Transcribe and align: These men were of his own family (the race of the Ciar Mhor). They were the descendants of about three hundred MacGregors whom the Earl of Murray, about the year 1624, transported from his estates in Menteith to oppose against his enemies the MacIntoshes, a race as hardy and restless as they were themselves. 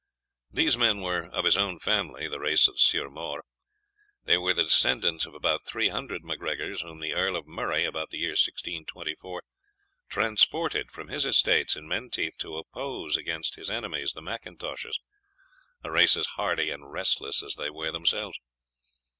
These 0.49 0.77
men 0.79 1.01
were 1.01 1.27
of 1.29 1.45
his 1.45 1.55
own 1.55 1.77
family 1.77 2.27
(the 2.27 2.39
race 2.39 2.67
of 2.67 2.73
the 2.73 2.79
Ciar 2.81 3.07
Mhor). 3.07 3.41
They 4.25 4.35
were 4.35 4.55
the 4.55 4.63
descendants 4.63 5.27
of 5.27 5.35
about 5.35 5.63
three 5.67 5.89
hundred 5.89 6.23
MacGregors 6.23 6.81
whom 6.81 6.99
the 7.01 7.13
Earl 7.13 7.35
of 7.35 7.45
Murray, 7.45 7.85
about 7.85 8.09
the 8.09 8.17
year 8.17 8.31
1624, 8.31 9.43
transported 10.09 10.89
from 10.91 11.09
his 11.09 11.23
estates 11.23 11.75
in 11.75 11.87
Menteith 11.87 12.39
to 12.39 12.57
oppose 12.57 13.15
against 13.15 13.57
his 13.57 13.69
enemies 13.69 14.13
the 14.13 14.21
MacIntoshes, 14.23 14.97
a 15.83 15.91
race 15.91 16.17
as 16.17 16.25
hardy 16.35 16.71
and 16.71 16.91
restless 16.91 17.43
as 17.43 17.53
they 17.53 17.69
were 17.69 17.91
themselves. 17.91 18.39